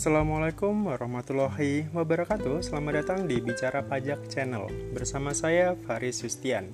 Assalamualaikum 0.00 0.88
warahmatullahi 0.88 1.84
wabarakatuh. 1.92 2.64
Selamat 2.64 3.04
datang 3.04 3.28
di 3.28 3.36
Bicara 3.36 3.84
Pajak 3.84 4.32
Channel. 4.32 4.96
Bersama 4.96 5.36
saya 5.36 5.76
Faris 5.76 6.24
Yustian. 6.24 6.72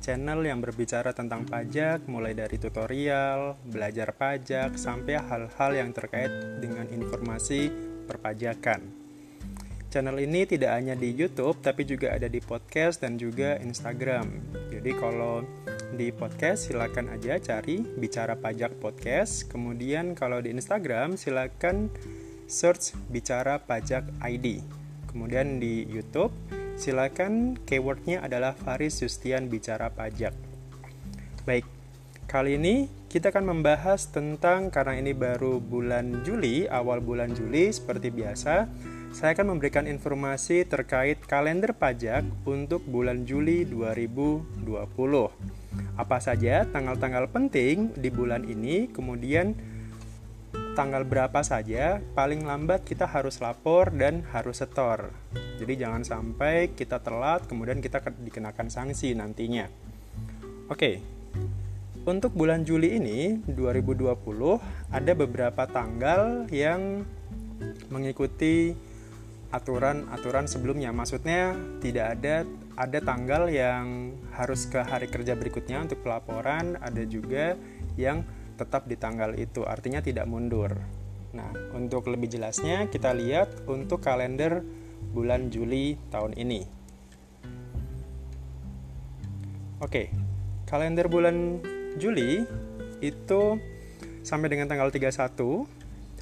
Channel 0.00 0.40
yang 0.40 0.64
berbicara 0.64 1.12
tentang 1.12 1.44
pajak 1.44 2.08
Mulai 2.08 2.32
dari 2.32 2.56
tutorial, 2.56 3.60
belajar 3.68 4.16
pajak 4.16 4.80
Sampai 4.80 5.20
hal-hal 5.20 5.70
yang 5.76 5.92
terkait 5.92 6.32
dengan 6.64 6.88
informasi 6.88 7.68
perpajakan. 8.08 8.88
Channel 9.92 10.16
ini 10.24 10.48
tidak 10.48 10.72
hanya 10.72 10.96
di 10.96 11.12
YouTube 11.12 11.60
Tapi 11.60 11.84
juga 11.84 12.16
ada 12.16 12.24
di 12.24 12.40
podcast 12.40 13.04
dan 13.04 13.20
juga 13.20 13.60
Instagram. 13.60 14.32
Jadi 14.72 14.96
kalau 14.96 15.44
di 15.92 16.08
podcast 16.08 16.72
silakan 16.72 17.12
aja 17.12 17.36
cari 17.36 17.84
Bicara 17.84 18.32
Pajak 18.32 18.80
Podcast. 18.80 19.44
Kemudian 19.52 20.16
kalau 20.16 20.40
di 20.40 20.56
Instagram 20.56 21.20
silakan 21.20 21.92
search 22.52 22.92
bicara 23.08 23.56
pajak 23.56 24.04
ID. 24.20 24.60
Kemudian 25.08 25.56
di 25.56 25.88
YouTube, 25.88 26.36
silakan 26.76 27.56
keywordnya 27.64 28.20
adalah 28.20 28.52
Faris 28.52 29.00
Justian 29.00 29.48
bicara 29.48 29.88
pajak. 29.88 30.36
Baik, 31.48 31.64
kali 32.28 32.60
ini 32.60 32.92
kita 33.08 33.32
akan 33.32 33.56
membahas 33.56 34.12
tentang 34.12 34.68
karena 34.68 35.00
ini 35.00 35.16
baru 35.16 35.60
bulan 35.60 36.20
Juli, 36.28 36.68
awal 36.68 37.00
bulan 37.00 37.32
Juli 37.32 37.72
seperti 37.72 38.12
biasa, 38.12 38.68
saya 39.12 39.36
akan 39.36 39.56
memberikan 39.56 39.84
informasi 39.84 40.64
terkait 40.64 41.20
kalender 41.28 41.76
pajak 41.76 42.24
untuk 42.48 42.80
bulan 42.88 43.28
Juli 43.28 43.68
2020. 43.68 44.64
Apa 46.00 46.16
saja 46.24 46.64
tanggal-tanggal 46.64 47.28
penting 47.28 47.92
di 47.92 48.08
bulan 48.08 48.48
ini, 48.48 48.88
kemudian 48.88 49.52
tanggal 50.72 51.04
berapa 51.04 51.44
saja, 51.44 52.00
paling 52.16 52.48
lambat 52.48 52.88
kita 52.88 53.04
harus 53.04 53.44
lapor 53.44 53.92
dan 53.92 54.24
harus 54.32 54.64
setor. 54.64 55.12
Jadi 55.60 55.76
jangan 55.76 56.02
sampai 56.02 56.72
kita 56.72 56.98
telat 57.04 57.44
kemudian 57.44 57.84
kita 57.84 58.00
dikenakan 58.00 58.72
sanksi 58.72 59.12
nantinya. 59.12 59.68
Oke. 60.72 61.04
Untuk 62.02 62.34
bulan 62.34 62.66
Juli 62.66 62.98
ini 62.98 63.38
2020 63.46 64.10
ada 64.90 65.12
beberapa 65.14 65.62
tanggal 65.70 66.50
yang 66.50 67.06
mengikuti 67.94 68.74
aturan-aturan 69.54 70.50
sebelumnya. 70.50 70.90
Maksudnya 70.90 71.54
tidak 71.78 72.18
ada 72.18 72.42
ada 72.74 72.98
tanggal 73.04 73.52
yang 73.52 74.16
harus 74.34 74.66
ke 74.66 74.80
hari 74.80 75.06
kerja 75.06 75.36
berikutnya 75.36 75.84
untuk 75.84 76.00
pelaporan, 76.02 76.80
ada 76.80 77.04
juga 77.04 77.54
yang 77.94 78.24
tetap 78.54 78.86
di 78.86 78.96
tanggal 78.96 79.34
itu, 79.36 79.64
artinya 79.64 80.04
tidak 80.04 80.28
mundur. 80.28 80.76
Nah, 81.32 81.48
untuk 81.72 82.12
lebih 82.12 82.28
jelasnya 82.28 82.86
kita 82.92 83.16
lihat 83.16 83.64
untuk 83.64 84.04
kalender 84.04 84.60
bulan 85.12 85.48
Juli 85.48 85.96
tahun 86.12 86.36
ini. 86.36 86.68
Oke, 89.82 90.12
kalender 90.68 91.10
bulan 91.10 91.58
Juli 91.98 92.44
itu 93.02 93.58
sampai 94.22 94.48
dengan 94.48 94.70
tanggal 94.70 94.94
31 94.94 95.66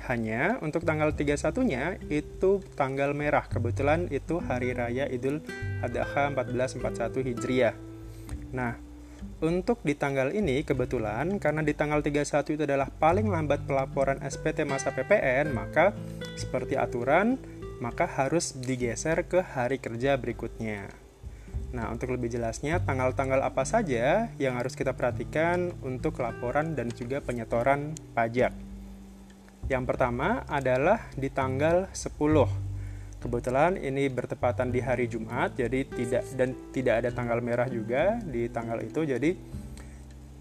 hanya 0.09 0.57
untuk 0.65 0.89
tanggal 0.89 1.13
31-nya 1.13 2.01
itu 2.09 2.65
tanggal 2.73 3.13
merah. 3.13 3.45
Kebetulan 3.45 4.09
itu 4.09 4.41
hari 4.41 4.73
raya 4.73 5.05
Idul 5.07 5.45
Adha 5.85 6.33
1441 6.33 7.29
Hijriah. 7.31 7.77
Nah, 8.57 8.81
untuk 9.41 9.81
di 9.87 9.97
tanggal 9.97 10.33
ini 10.33 10.63
kebetulan 10.63 11.41
karena 11.41 11.65
di 11.65 11.73
tanggal 11.73 12.05
31 12.05 12.57
itu 12.57 12.63
adalah 12.65 12.93
paling 12.93 13.29
lambat 13.29 13.65
pelaporan 13.65 14.21
SPT 14.21 14.69
masa 14.69 14.93
PPN, 14.93 15.53
maka 15.53 15.97
seperti 16.37 16.77
aturan 16.77 17.41
maka 17.81 18.05
harus 18.05 18.53
digeser 18.53 19.25
ke 19.25 19.41
hari 19.41 19.81
kerja 19.81 20.21
berikutnya. 20.21 20.93
Nah, 21.73 21.89
untuk 21.89 22.13
lebih 22.13 22.29
jelasnya 22.29 22.83
tanggal-tanggal 22.83 23.41
apa 23.41 23.65
saja 23.65 24.29
yang 24.37 24.61
harus 24.61 24.77
kita 24.77 24.93
perhatikan 24.93 25.73
untuk 25.81 26.21
laporan 26.21 26.77
dan 26.77 26.93
juga 26.93 27.25
penyetoran 27.25 27.97
pajak. 28.13 28.53
Yang 29.71 29.85
pertama 29.87 30.43
adalah 30.51 31.09
di 31.15 31.31
tanggal 31.31 31.87
10 31.95 32.70
Kebetulan 33.21 33.77
ini 33.77 34.09
bertepatan 34.09 34.73
di 34.73 34.81
hari 34.81 35.05
Jumat, 35.05 35.53
jadi 35.53 35.85
tidak 35.85 36.25
dan 36.41 36.57
tidak 36.73 36.95
ada 37.05 37.11
tanggal 37.13 37.45
merah 37.45 37.69
juga 37.69 38.17
di 38.25 38.49
tanggal 38.49 38.81
itu. 38.81 39.05
Jadi 39.05 39.37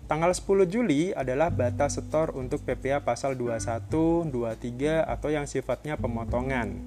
tanggal 0.07 0.31
10 0.31 0.63
Juli 0.63 1.12
adalah 1.12 1.51
batas 1.51 2.00
setor 2.00 2.31
untuk 2.39 2.63
PPA 2.63 3.03
pasal 3.03 3.35
21, 3.35 4.31
23 4.31 5.03
atau 5.03 5.28
yang 5.28 5.44
sifatnya 5.44 6.00
pemotongan. 6.00 6.79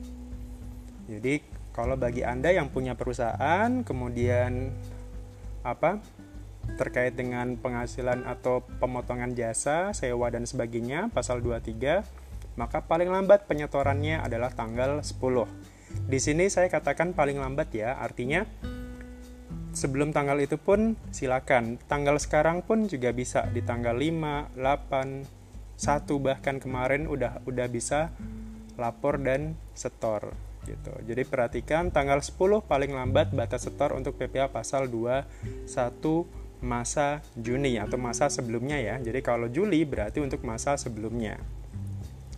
Jadi 1.12 1.44
kalau 1.76 2.00
bagi 2.00 2.24
Anda 2.24 2.56
yang 2.56 2.72
punya 2.72 2.96
perusahaan 2.96 3.84
kemudian 3.84 4.72
apa 5.60 6.00
terkait 6.80 7.12
dengan 7.20 7.60
penghasilan 7.60 8.24
atau 8.24 8.64
pemotongan 8.80 9.36
jasa, 9.36 9.92
sewa 9.92 10.32
dan 10.32 10.48
sebagainya 10.48 11.12
pasal 11.12 11.44
23, 11.44 12.00
maka 12.56 12.80
paling 12.84 13.12
lambat 13.12 13.44
penyetorannya 13.44 14.24
adalah 14.24 14.52
tanggal 14.52 15.04
10. 15.04 15.61
Di 16.06 16.18
sini 16.20 16.48
saya 16.52 16.68
katakan 16.68 17.16
paling 17.16 17.40
lambat 17.40 17.72
ya, 17.72 17.96
artinya 17.96 18.44
sebelum 19.72 20.12
tanggal 20.12 20.36
itu 20.38 20.60
pun 20.60 20.94
silakan. 21.10 21.80
Tanggal 21.88 22.20
sekarang 22.20 22.60
pun 22.62 22.86
juga 22.86 23.10
bisa 23.10 23.48
di 23.48 23.64
tanggal 23.64 23.96
5, 23.96 24.52
8, 24.54 25.24
1 25.82 26.20
bahkan 26.22 26.60
kemarin 26.62 27.08
udah 27.08 27.42
udah 27.48 27.66
bisa 27.66 28.12
lapor 28.78 29.18
dan 29.18 29.58
setor 29.74 30.30
gitu. 30.68 30.94
Jadi 31.02 31.22
perhatikan 31.26 31.90
tanggal 31.90 32.22
10 32.22 32.62
paling 32.62 32.92
lambat 32.94 33.34
batas 33.34 33.66
setor 33.66 33.96
untuk 33.98 34.14
PPA 34.14 34.46
pasal 34.46 34.86
21 34.86 35.66
masa 36.62 37.18
Juni 37.34 37.74
atau 37.82 37.98
masa 37.98 38.30
sebelumnya 38.30 38.78
ya. 38.78 39.02
Jadi 39.02 39.18
kalau 39.26 39.50
Juli 39.50 39.82
berarti 39.82 40.22
untuk 40.22 40.46
masa 40.46 40.78
sebelumnya. 40.78 41.42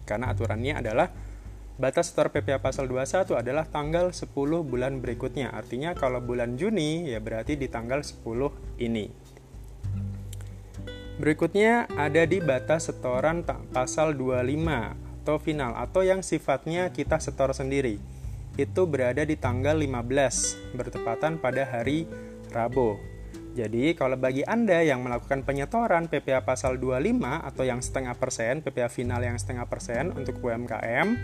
Karena 0.08 0.32
aturannya 0.32 0.80
adalah 0.80 1.08
Batas 1.74 2.14
setor 2.14 2.30
PPA 2.30 2.62
pasal 2.62 2.86
21 2.86 3.34
adalah 3.34 3.66
tanggal 3.66 4.14
10 4.14 4.30
bulan 4.62 5.02
berikutnya. 5.02 5.50
Artinya 5.50 5.90
kalau 5.98 6.22
bulan 6.22 6.54
Juni 6.54 7.10
ya 7.10 7.18
berarti 7.18 7.58
di 7.58 7.66
tanggal 7.66 7.98
10 7.98 8.22
ini. 8.78 9.10
Berikutnya 11.18 11.90
ada 11.98 12.22
di 12.30 12.38
batas 12.38 12.86
setoran 12.90 13.42
pasal 13.74 14.14
25 14.14 15.26
atau 15.26 15.36
final 15.42 15.74
atau 15.74 16.06
yang 16.06 16.22
sifatnya 16.22 16.94
kita 16.94 17.18
setor 17.18 17.50
sendiri. 17.50 17.98
Itu 18.54 18.86
berada 18.86 19.26
di 19.26 19.34
tanggal 19.34 19.74
15 19.74 20.78
bertepatan 20.78 21.42
pada 21.42 21.66
hari 21.66 22.06
Rabu. 22.54 23.14
Jadi, 23.54 23.94
kalau 23.94 24.18
bagi 24.18 24.42
Anda 24.42 24.82
yang 24.82 25.06
melakukan 25.06 25.46
penyetoran 25.46 26.10
PPA 26.10 26.42
pasal 26.42 26.74
25 26.82 27.22
atau 27.22 27.62
yang 27.62 27.78
setengah 27.78 28.18
persen, 28.18 28.66
PPA 28.66 28.90
final 28.90 29.22
yang 29.22 29.38
setengah 29.38 29.70
persen 29.70 30.10
untuk 30.10 30.42
UMKM, 30.42 31.14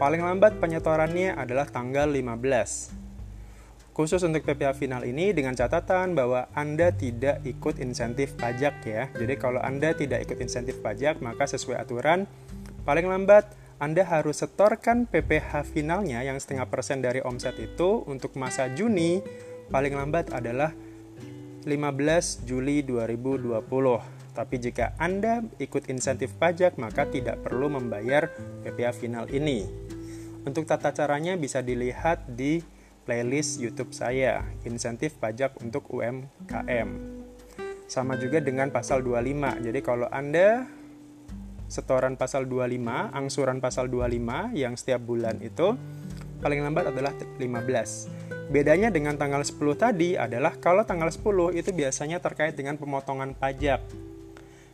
Paling 0.00 0.24
lambat 0.24 0.56
penyetorannya 0.56 1.36
adalah 1.36 1.68
tanggal 1.68 2.08
15. 2.08 3.92
Khusus 3.92 4.24
untuk 4.24 4.48
PPA 4.48 4.72
final 4.72 5.04
ini 5.04 5.36
dengan 5.36 5.52
catatan 5.52 6.16
bahwa 6.16 6.48
Anda 6.56 6.88
tidak 6.88 7.44
ikut 7.44 7.76
insentif 7.84 8.32
pajak 8.40 8.80
ya. 8.88 9.12
Jadi 9.12 9.36
kalau 9.36 9.60
Anda 9.60 9.92
tidak 9.92 10.24
ikut 10.24 10.40
insentif 10.40 10.80
pajak, 10.80 11.20
maka 11.20 11.44
sesuai 11.44 11.84
aturan 11.84 12.24
paling 12.88 13.12
lambat 13.12 13.52
anda 13.80 14.04
harus 14.04 14.44
setorkan 14.44 15.08
PPH 15.08 15.64
finalnya 15.72 16.20
yang 16.20 16.36
setengah 16.36 16.68
persen 16.68 17.00
dari 17.00 17.24
omset 17.24 17.56
itu 17.56 18.04
untuk 18.04 18.36
masa 18.36 18.68
Juni 18.68 19.24
paling 19.72 19.96
lambat 19.96 20.36
adalah 20.36 20.76
15 21.64 22.44
Juli 22.44 22.84
2020. 22.84 24.19
Tapi 24.30 24.62
jika 24.62 24.94
Anda 24.96 25.42
ikut 25.58 25.90
insentif 25.90 26.34
pajak, 26.38 26.78
maka 26.78 27.06
tidak 27.10 27.42
perlu 27.42 27.66
membayar 27.66 28.30
PPH 28.62 29.02
final 29.02 29.26
ini. 29.30 29.66
Untuk 30.46 30.64
tata 30.64 30.94
caranya 30.94 31.36
bisa 31.36 31.60
dilihat 31.60 32.24
di 32.32 32.64
playlist 33.04 33.58
YouTube 33.58 33.90
saya, 33.90 34.46
insentif 34.62 35.18
pajak 35.18 35.58
untuk 35.60 35.90
UMKM. 35.90 36.88
Sama 37.90 38.14
juga 38.16 38.38
dengan 38.38 38.70
pasal 38.70 39.02
25. 39.02 39.66
Jadi 39.66 39.80
kalau 39.82 40.06
Anda 40.14 40.64
setoran 41.66 42.14
pasal 42.14 42.46
25, 42.46 43.10
angsuran 43.14 43.58
pasal 43.58 43.90
25 43.90 44.54
yang 44.54 44.78
setiap 44.78 45.02
bulan 45.02 45.42
itu 45.42 45.74
paling 46.40 46.62
lambat 46.64 46.90
adalah 46.94 47.12
15. 47.14 48.50
Bedanya 48.50 48.90
dengan 48.90 49.14
tanggal 49.14 49.46
10 49.46 49.58
tadi 49.78 50.18
adalah 50.18 50.58
kalau 50.58 50.82
tanggal 50.82 51.06
10 51.06 51.54
itu 51.54 51.70
biasanya 51.70 52.18
terkait 52.18 52.58
dengan 52.58 52.74
pemotongan 52.74 53.38
pajak. 53.38 53.78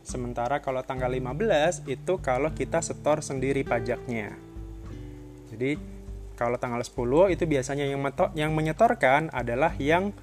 Sementara 0.07 0.63
kalau 0.63 0.79
tanggal 0.87 1.11
15 1.11 1.83
itu 1.91 2.13
kalau 2.23 2.55
kita 2.55 2.79
setor 2.79 3.19
sendiri 3.19 3.67
pajaknya. 3.67 4.39
Jadi 5.51 5.75
kalau 6.39 6.55
tanggal 6.55 6.79
10 6.79 7.35
itu 7.35 7.43
biasanya 7.43 7.83
yang 7.83 7.99
yang 8.31 8.55
menyetorkan 8.55 9.27
adalah 9.35 9.75
yang 9.75 10.15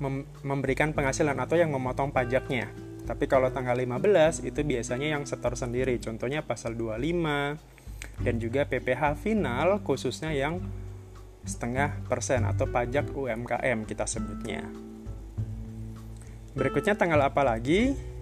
mem 0.00 0.24
memberikan 0.40 0.96
penghasilan 0.96 1.36
atau 1.36 1.60
yang 1.60 1.68
memotong 1.76 2.08
pajaknya. 2.08 2.72
Tapi 3.04 3.28
kalau 3.28 3.52
tanggal 3.52 3.76
15 3.76 4.48
itu 4.48 4.64
biasanya 4.64 5.12
yang 5.12 5.28
setor 5.28 5.60
sendiri. 5.60 6.00
Contohnya 6.00 6.40
pasal 6.40 6.72
25, 6.72 7.60
dan 8.24 8.34
juga 8.40 8.64
PPh 8.64 9.20
final 9.20 9.84
khususnya 9.84 10.32
yang 10.32 10.64
setengah 11.44 12.00
persen 12.08 12.48
atau 12.48 12.64
pajak 12.64 13.12
UMKM 13.12 13.84
kita 13.84 14.08
sebutnya. 14.08 14.64
Berikutnya 16.56 16.96
tanggal 16.96 17.20
apa 17.28 17.44
lagi? 17.44 18.15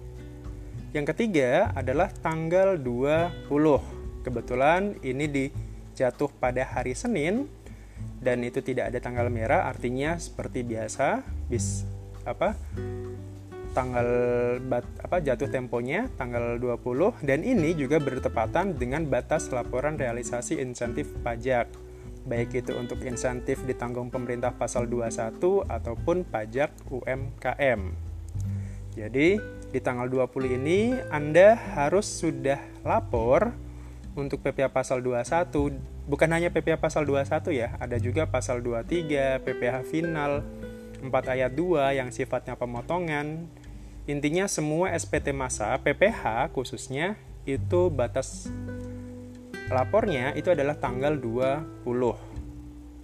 Yang 0.95 1.11
ketiga 1.11 1.75
adalah 1.75 2.07
tanggal 2.07 2.79
20. 2.79 3.51
Kebetulan 4.23 4.95
ini 5.03 5.27
dijatuh 5.27 6.31
pada 6.39 6.63
hari 6.63 6.95
Senin 6.95 7.51
dan 8.23 8.39
itu 8.47 8.63
tidak 8.63 8.95
ada 8.95 9.03
tanggal 9.03 9.27
merah 9.27 9.67
artinya 9.67 10.15
seperti 10.15 10.63
biasa 10.63 11.19
bis 11.51 11.83
apa 12.23 12.55
tanggal 13.75 14.07
bat, 14.63 14.87
apa 15.03 15.19
jatuh 15.19 15.51
temponya 15.51 16.07
tanggal 16.15 16.55
20 16.63 17.27
dan 17.27 17.43
ini 17.43 17.75
juga 17.75 17.99
bertepatan 17.99 18.79
dengan 18.79 19.03
batas 19.03 19.51
laporan 19.51 19.99
realisasi 19.99 20.63
insentif 20.63 21.11
pajak 21.27 21.67
baik 22.23 22.55
itu 22.55 22.71
untuk 22.71 23.03
insentif 23.03 23.59
ditanggung 23.67 24.07
pemerintah 24.07 24.55
pasal 24.55 24.87
21 24.87 25.43
ataupun 25.67 26.23
pajak 26.23 26.71
UMKM. 26.87 27.81
Jadi 28.95 29.37
di 29.69 29.79
tanggal 29.81 30.09
20 30.09 30.57
ini 30.61 30.93
Anda 31.09 31.55
harus 31.55 32.05
sudah 32.05 32.59
lapor 32.85 33.53
untuk 34.13 34.41
PPh 34.41 34.71
pasal 34.71 35.01
21 35.01 35.49
bukan 36.05 36.29
hanya 36.29 36.53
PPh 36.53 36.77
pasal 36.77 37.05
21 37.05 37.53
ya, 37.53 37.73
ada 37.81 37.97
juga 37.97 38.29
pasal 38.29 38.61
23, 38.61 39.41
PPh 39.41 39.75
final 39.89 40.45
4 41.01 41.09
ayat 41.09 41.51
2 41.53 41.97
yang 41.97 42.09
sifatnya 42.13 42.53
pemotongan, 42.53 43.49
Intinya 44.05 44.45
semua 44.45 44.93
SPT 44.93 45.33
masa 45.33 45.73
PPH 45.81 46.53
khususnya 46.53 47.17
itu 47.49 47.89
batas 47.89 48.45
lapornya 49.65 50.37
itu 50.37 50.53
adalah 50.53 50.77
tanggal 50.77 51.17
20. 51.17 51.89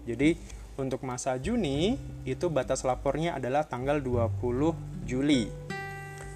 Jadi 0.05 0.37
untuk 0.77 1.01
masa 1.01 1.41
Juni 1.41 1.97
itu 2.21 2.53
batas 2.53 2.85
lapornya 2.85 3.41
adalah 3.41 3.65
tanggal 3.65 3.97
20 3.97 4.77
Juli. 5.09 5.49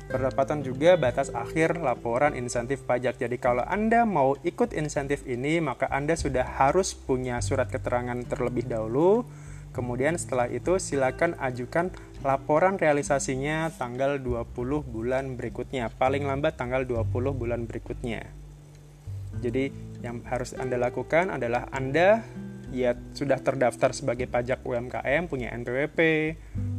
Berdapatan 0.06 0.62
juga 0.62 0.96
batas 0.96 1.34
akhir 1.34 1.82
laporan 1.82 2.38
insentif 2.38 2.86
pajak. 2.86 3.18
Jadi 3.18 3.42
kalau 3.42 3.66
Anda 3.66 4.06
mau 4.06 4.38
ikut 4.46 4.72
insentif 4.78 5.26
ini, 5.26 5.58
maka 5.60 5.90
Anda 5.90 6.14
sudah 6.14 6.46
harus 6.62 6.94
punya 6.94 7.42
surat 7.42 7.68
keterangan 7.74 8.22
terlebih 8.30 8.70
dahulu 8.70 9.26
Kemudian 9.76 10.16
setelah 10.16 10.48
itu 10.48 10.80
silakan 10.80 11.36
ajukan 11.36 11.92
laporan 12.24 12.80
realisasinya 12.80 13.68
tanggal 13.76 14.24
20 14.24 14.56
bulan 14.88 15.36
berikutnya, 15.36 15.92
paling 15.92 16.24
lambat 16.24 16.56
tanggal 16.56 16.88
20 16.88 17.12
bulan 17.36 17.68
berikutnya. 17.68 18.24
Jadi 19.44 19.76
yang 20.00 20.24
harus 20.24 20.56
Anda 20.56 20.80
lakukan 20.80 21.28
adalah 21.28 21.68
Anda 21.76 22.24
ya 22.72 22.96
sudah 23.12 23.36
terdaftar 23.44 23.92
sebagai 23.92 24.32
pajak 24.32 24.64
UMKM, 24.64 25.28
punya 25.28 25.52
NPWP, 25.52 26.00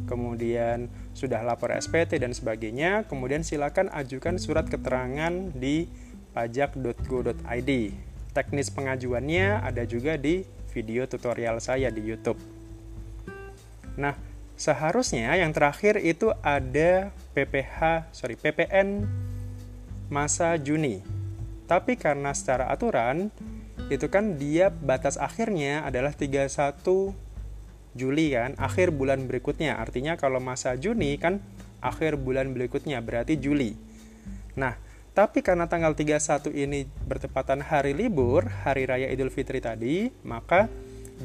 kemudian 0.07 0.87
sudah 1.11 1.43
lapor 1.43 1.75
SPT 1.75 2.17
dan 2.17 2.31
sebagainya, 2.31 3.05
kemudian 3.05 3.43
silakan 3.43 3.91
ajukan 3.91 4.39
surat 4.39 4.65
keterangan 4.65 5.51
di 5.53 5.91
pajak.go.id. 6.31 7.71
Teknis 8.31 8.71
pengajuannya 8.71 9.61
ada 9.61 9.83
juga 9.83 10.15
di 10.15 10.47
video 10.71 11.03
tutorial 11.05 11.59
saya 11.59 11.91
di 11.91 12.01
YouTube. 12.05 12.39
Nah, 13.97 14.13
seharusnya 14.55 15.33
yang 15.35 15.51
terakhir 15.51 15.97
itu 15.99 16.29
ada 16.45 17.09
PPH, 17.33 18.09
sorry, 18.13 18.37
PPN 18.37 19.03
masa 20.07 20.55
Juni. 20.55 21.01
Tapi 21.67 21.99
karena 21.99 22.31
secara 22.31 22.71
aturan 22.71 23.27
itu 23.91 24.07
kan 24.07 24.35
dia 24.39 24.71
batas 24.71 25.17
akhirnya 25.19 25.83
adalah 25.83 26.13
31 26.15 26.79
Juli 27.97 28.37
kan, 28.37 28.53
akhir 28.61 28.93
bulan 28.93 29.25
berikutnya. 29.25 29.81
Artinya 29.81 30.13
kalau 30.15 30.37
masa 30.37 30.77
Juni 30.77 31.17
kan 31.17 31.41
akhir 31.81 32.21
bulan 32.21 32.53
berikutnya 32.53 33.01
berarti 33.01 33.41
Juli. 33.41 33.73
Nah, 34.53 34.77
tapi 35.17 35.41
karena 35.41 35.65
tanggal 35.65 35.97
31 35.97 36.53
ini 36.53 36.85
bertepatan 36.85 37.65
hari 37.65 37.97
libur, 37.97 38.45
hari 38.45 38.85
raya 38.85 39.09
Idul 39.09 39.33
Fitri 39.33 39.57
tadi, 39.57 40.13
maka 40.21 40.69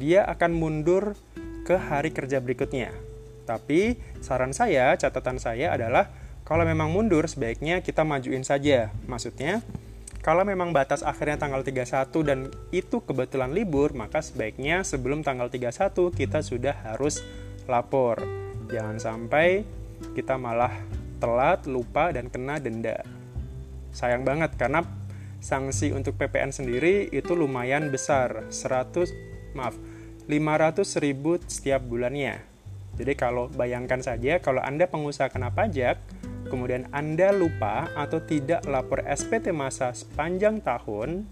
dia 0.01 0.25
akan 0.25 0.51
mundur 0.57 1.13
ke 1.61 1.77
hari 1.77 2.09
kerja 2.09 2.41
berikutnya. 2.41 2.89
Tapi 3.45 4.01
saran 4.23 4.49
saya, 4.49 4.97
catatan 4.97 5.37
saya 5.37 5.77
adalah 5.77 6.09
kalau 6.41 6.65
memang 6.65 6.89
mundur 6.89 7.29
sebaiknya 7.29 7.85
kita 7.85 8.01
majuin 8.01 8.41
saja. 8.41 8.89
Maksudnya, 9.05 9.61
kalau 10.23 10.47
memang 10.47 10.71
batas 10.71 11.03
akhirnya 11.03 11.35
tanggal 11.35 11.67
31 11.67 12.07
dan 12.23 12.47
itu 12.71 13.03
kebetulan 13.03 13.51
libur, 13.51 13.91
maka 13.91 14.23
sebaiknya 14.23 14.79
sebelum 14.87 15.19
tanggal 15.19 15.51
31 15.51 16.15
kita 16.15 16.39
sudah 16.39 16.71
harus 16.87 17.19
lapor. 17.67 18.23
Jangan 18.71 19.03
sampai 19.03 19.67
kita 20.15 20.39
malah 20.39 20.71
telat, 21.19 21.67
lupa, 21.67 22.15
dan 22.15 22.31
kena 22.31 22.55
denda. 22.55 23.03
Sayang 23.91 24.23
banget 24.23 24.55
karena 24.55 24.87
sanksi 25.43 25.91
untuk 25.91 26.15
PPN 26.15 26.55
sendiri 26.55 27.11
itu 27.11 27.35
lumayan 27.35 27.91
besar, 27.91 28.47
100 28.47 29.11
maaf 29.59 29.75
500 30.31 31.03
ribu 31.03 31.35
setiap 31.51 31.83
bulannya. 31.83 32.39
Jadi 32.95 33.13
kalau 33.19 33.51
bayangkan 33.51 33.99
saja 33.99 34.39
kalau 34.39 34.63
Anda 34.63 34.87
pengusaha 34.87 35.27
kena 35.27 35.51
pajak, 35.51 35.99
kemudian 36.53 36.85
Anda 36.93 37.33
lupa 37.33 37.89
atau 37.97 38.21
tidak 38.21 38.69
lapor 38.69 39.01
SPT 39.01 39.49
masa 39.49 39.89
sepanjang 39.89 40.61
tahun 40.61 41.25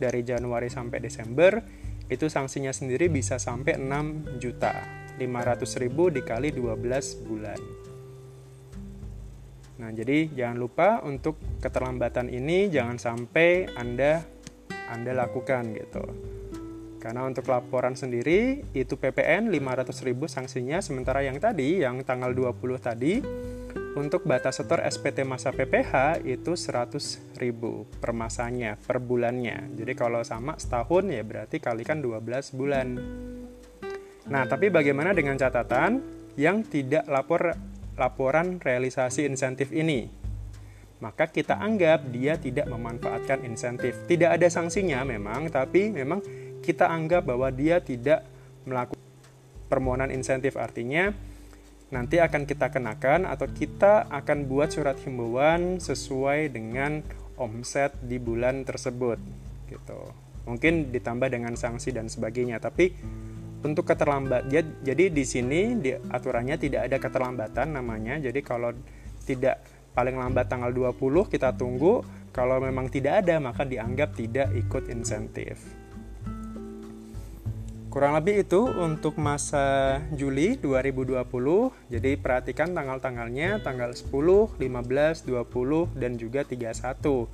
dari 0.00 0.24
Januari 0.24 0.72
sampai 0.72 1.04
Desember, 1.04 1.60
itu 2.08 2.32
sanksinya 2.32 2.72
sendiri 2.72 3.12
bisa 3.12 3.36
sampai 3.36 3.76
6 3.76 4.40
juta. 4.40 5.04
500 5.20 5.84
ribu 5.84 6.08
dikali 6.08 6.48
12 6.50 7.28
bulan. 7.28 7.60
Nah, 9.78 9.90
jadi 9.92 10.32
jangan 10.32 10.58
lupa 10.58 10.88
untuk 11.04 11.38
keterlambatan 11.60 12.32
ini 12.32 12.72
jangan 12.72 12.96
sampai 12.96 13.68
Anda 13.76 14.24
Anda 14.90 15.12
lakukan 15.12 15.76
gitu. 15.76 16.04
Karena 16.98 17.28
untuk 17.28 17.52
laporan 17.52 17.92
sendiri 17.92 18.64
itu 18.72 18.96
PPN 18.96 19.52
500.000 19.52 20.24
sanksinya 20.24 20.80
sementara 20.80 21.20
yang 21.20 21.36
tadi 21.36 21.84
yang 21.84 22.00
tanggal 22.00 22.32
20 22.32 22.80
tadi 22.80 23.20
untuk 23.94 24.26
batas 24.26 24.58
setor 24.58 24.82
SPT 24.82 25.22
masa 25.22 25.54
PPH 25.54 26.26
itu 26.26 26.58
100.000 26.58 27.38
per 28.02 28.10
masanya, 28.10 28.74
per 28.74 28.98
bulannya. 28.98 29.70
Jadi 29.78 29.92
kalau 29.94 30.18
sama 30.26 30.58
setahun 30.58 31.06
ya 31.06 31.22
berarti 31.22 31.62
kalikan 31.62 32.02
12 32.02 32.58
bulan. 32.58 32.98
Nah, 34.26 34.42
tapi 34.50 34.74
bagaimana 34.74 35.14
dengan 35.14 35.38
catatan 35.38 36.02
yang 36.34 36.66
tidak 36.66 37.06
lapor 37.06 37.54
laporan 37.94 38.58
realisasi 38.58 39.30
insentif 39.30 39.70
ini? 39.70 40.10
Maka 40.98 41.30
kita 41.30 41.62
anggap 41.62 42.10
dia 42.10 42.34
tidak 42.34 42.66
memanfaatkan 42.66 43.46
insentif. 43.46 43.94
Tidak 44.10 44.26
ada 44.26 44.48
sanksinya 44.50 45.06
memang, 45.06 45.52
tapi 45.54 45.94
memang 45.94 46.18
kita 46.66 46.90
anggap 46.90 47.30
bahwa 47.30 47.46
dia 47.54 47.78
tidak 47.78 48.26
melakukan 48.66 48.98
permohonan 49.70 50.10
insentif 50.10 50.56
artinya 50.58 51.12
nanti 51.94 52.18
akan 52.18 52.42
kita 52.42 52.74
kenakan 52.74 53.22
atau 53.30 53.46
kita 53.46 54.10
akan 54.10 54.50
buat 54.50 54.74
surat 54.74 54.98
himbauan 55.06 55.78
sesuai 55.78 56.50
dengan 56.50 57.06
omset 57.38 57.94
di 58.02 58.18
bulan 58.18 58.66
tersebut 58.66 59.22
gitu. 59.70 60.00
Mungkin 60.50 60.90
ditambah 60.90 61.30
dengan 61.30 61.54
sanksi 61.54 61.94
dan 61.94 62.10
sebagainya 62.10 62.58
tapi 62.58 62.90
untuk 63.62 63.86
keterlambat 63.86 64.50
jadi 64.82 65.04
di 65.08 65.24
sini 65.24 65.78
di 65.78 65.94
aturannya 65.94 66.58
tidak 66.58 66.90
ada 66.90 66.98
keterlambatan 66.98 67.78
namanya. 67.78 68.18
Jadi 68.18 68.42
kalau 68.42 68.74
tidak 69.22 69.62
paling 69.94 70.18
lambat 70.18 70.50
tanggal 70.50 70.74
20 70.74 70.98
kita 71.30 71.54
tunggu. 71.54 72.02
Kalau 72.34 72.58
memang 72.58 72.90
tidak 72.90 73.22
ada 73.22 73.38
maka 73.38 73.62
dianggap 73.62 74.18
tidak 74.18 74.50
ikut 74.58 74.90
insentif 74.90 75.83
Kurang 77.94 78.18
lebih 78.18 78.42
itu 78.42 78.58
untuk 78.58 79.14
masa 79.22 80.02
Juli 80.18 80.58
2020. 80.58 81.22
Jadi 81.94 82.18
perhatikan 82.18 82.74
tanggal-tanggalnya, 82.74 83.62
tanggal 83.62 83.94
10, 83.94 84.58
15, 84.58 85.22
20 85.22 85.94
dan 85.94 86.18
juga 86.18 86.42
31. 86.42 87.30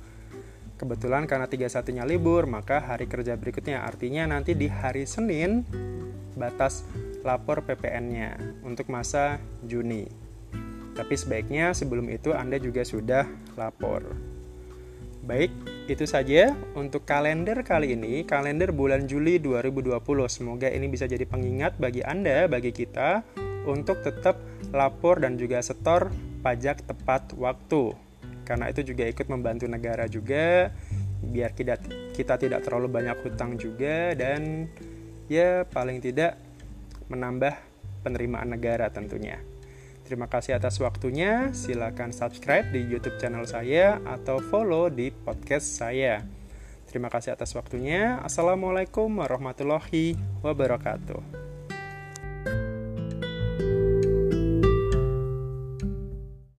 Kebetulan 0.77 1.25
karena 1.25 1.49
31-nya 1.49 2.05
libur, 2.05 2.45
maka 2.45 2.77
hari 2.77 3.09
kerja 3.09 3.41
berikutnya 3.41 3.81
artinya 3.81 4.37
nanti 4.37 4.53
di 4.53 4.69
hari 4.69 5.09
Senin 5.09 5.65
batas 6.37 6.85
lapor 7.25 7.65
PPN-nya 7.65 8.61
untuk 8.61 8.85
masa 8.93 9.41
Juni. 9.65 10.05
Tapi 10.93 11.17
sebaiknya 11.17 11.73
sebelum 11.73 12.05
itu 12.13 12.37
Anda 12.37 12.61
juga 12.61 12.85
sudah 12.85 13.25
lapor. 13.57 14.13
Baik, 15.21 15.53
itu 15.85 16.01
saja 16.09 16.49
untuk 16.73 17.05
kalender 17.05 17.61
kali 17.61 17.93
ini, 17.93 18.25
kalender 18.25 18.73
bulan 18.73 19.05
Juli 19.05 19.37
2020. 19.37 20.01
Semoga 20.25 20.65
ini 20.65 20.89
bisa 20.89 21.05
jadi 21.05 21.29
pengingat 21.29 21.77
bagi 21.77 22.01
Anda, 22.01 22.49
bagi 22.49 22.73
kita 22.73 23.21
untuk 23.69 24.01
tetap 24.01 24.41
lapor 24.73 25.21
dan 25.21 25.37
juga 25.37 25.61
setor 25.61 26.09
pajak 26.41 26.89
tepat 26.89 27.37
waktu. 27.37 27.93
Karena 28.49 28.73
itu 28.73 28.81
juga 28.81 29.05
ikut 29.05 29.29
membantu 29.29 29.69
negara 29.69 30.09
juga. 30.09 30.73
biar 31.21 31.53
kita 31.53 31.77
kita 32.17 32.33
tidak 32.41 32.65
terlalu 32.65 32.89
banyak 32.89 33.13
hutang 33.21 33.53
juga 33.53 34.17
dan 34.17 34.65
ya 35.29 35.69
paling 35.69 36.01
tidak 36.01 36.33
menambah 37.13 37.53
penerimaan 38.01 38.57
negara 38.57 38.89
tentunya. 38.89 39.37
Terima 40.11 40.27
kasih 40.27 40.59
atas 40.59 40.75
waktunya. 40.83 41.55
Silakan 41.55 42.11
subscribe 42.11 42.67
di 42.67 42.83
YouTube 42.83 43.15
channel 43.15 43.47
saya 43.47 43.95
atau 44.03 44.43
follow 44.43 44.91
di 44.91 45.07
podcast 45.07 45.63
saya. 45.63 46.27
Terima 46.83 47.07
kasih 47.07 47.31
atas 47.31 47.55
waktunya. 47.55 48.19
Assalamualaikum 48.19 49.07
warahmatullahi 49.07 50.19
wabarakatuh. 50.43 51.40